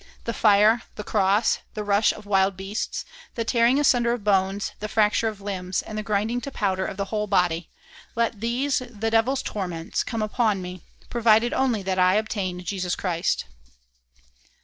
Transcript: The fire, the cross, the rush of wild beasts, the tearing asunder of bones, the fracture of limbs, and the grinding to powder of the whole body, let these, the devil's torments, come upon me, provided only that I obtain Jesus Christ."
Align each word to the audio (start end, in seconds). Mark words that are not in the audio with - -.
The 0.23 0.33
fire, 0.33 0.81
the 0.95 1.03
cross, 1.03 1.59
the 1.75 1.83
rush 1.83 2.11
of 2.11 2.25
wild 2.25 2.57
beasts, 2.57 3.05
the 3.35 3.45
tearing 3.45 3.79
asunder 3.79 4.13
of 4.13 4.23
bones, 4.23 4.71
the 4.79 4.87
fracture 4.89 5.27
of 5.27 5.41
limbs, 5.41 5.83
and 5.83 5.95
the 5.95 6.01
grinding 6.01 6.41
to 6.41 6.49
powder 6.49 6.87
of 6.87 6.97
the 6.97 7.05
whole 7.13 7.27
body, 7.27 7.69
let 8.15 8.41
these, 8.41 8.81
the 8.89 9.11
devil's 9.11 9.43
torments, 9.43 10.03
come 10.03 10.23
upon 10.23 10.59
me, 10.59 10.81
provided 11.11 11.53
only 11.53 11.83
that 11.83 11.99
I 11.99 12.15
obtain 12.15 12.63
Jesus 12.63 12.95
Christ." 12.95 13.45